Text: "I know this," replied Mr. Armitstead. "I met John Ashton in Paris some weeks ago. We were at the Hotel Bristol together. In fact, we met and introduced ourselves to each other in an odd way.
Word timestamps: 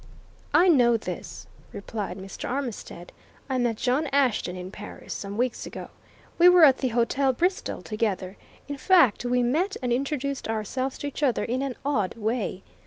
"I 0.51 0.67
know 0.67 0.97
this," 0.97 1.45
replied 1.71 2.17
Mr. 2.17 2.49
Armitstead. 2.49 3.11
"I 3.47 3.59
met 3.59 3.75
John 3.77 4.07
Ashton 4.11 4.55
in 4.55 4.71
Paris 4.71 5.13
some 5.13 5.37
weeks 5.37 5.67
ago. 5.67 5.89
We 6.39 6.49
were 6.49 6.63
at 6.63 6.79
the 6.79 6.87
Hotel 6.87 7.33
Bristol 7.33 7.83
together. 7.83 8.35
In 8.67 8.77
fact, 8.77 9.23
we 9.25 9.43
met 9.43 9.77
and 9.79 9.93
introduced 9.93 10.47
ourselves 10.47 10.97
to 10.97 11.07
each 11.07 11.21
other 11.21 11.43
in 11.43 11.61
an 11.61 11.75
odd 11.85 12.15
way. 12.15 12.63